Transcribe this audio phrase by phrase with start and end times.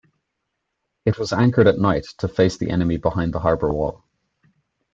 [1.05, 4.03] It was anchored at night to face the enemy behind the harbour wall.